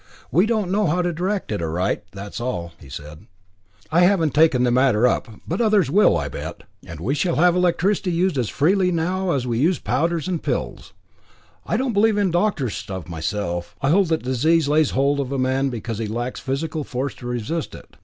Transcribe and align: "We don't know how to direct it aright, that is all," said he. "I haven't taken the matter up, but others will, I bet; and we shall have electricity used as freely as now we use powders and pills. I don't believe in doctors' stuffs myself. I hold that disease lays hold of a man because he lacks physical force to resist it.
"We 0.31 0.47
don't 0.47 0.71
know 0.71 0.87
how 0.87 1.03
to 1.03 1.13
direct 1.13 1.51
it 1.51 1.61
aright, 1.61 2.01
that 2.13 2.33
is 2.33 2.41
all," 2.41 2.71
said 2.89 3.19
he. 3.19 3.27
"I 3.91 3.99
haven't 3.99 4.33
taken 4.33 4.63
the 4.63 4.71
matter 4.71 5.05
up, 5.05 5.27
but 5.47 5.61
others 5.61 5.91
will, 5.91 6.17
I 6.17 6.27
bet; 6.27 6.63
and 6.83 6.99
we 6.99 7.13
shall 7.13 7.35
have 7.35 7.55
electricity 7.55 8.11
used 8.11 8.35
as 8.39 8.49
freely 8.49 8.87
as 8.89 8.95
now 8.95 9.37
we 9.41 9.59
use 9.59 9.77
powders 9.77 10.27
and 10.27 10.41
pills. 10.41 10.93
I 11.67 11.77
don't 11.77 11.93
believe 11.93 12.17
in 12.17 12.31
doctors' 12.31 12.73
stuffs 12.75 13.09
myself. 13.11 13.75
I 13.79 13.91
hold 13.91 14.07
that 14.07 14.23
disease 14.23 14.67
lays 14.67 14.89
hold 14.89 15.19
of 15.19 15.31
a 15.31 15.37
man 15.37 15.69
because 15.69 15.99
he 15.99 16.07
lacks 16.07 16.39
physical 16.39 16.83
force 16.83 17.13
to 17.13 17.27
resist 17.27 17.75
it. 17.75 17.95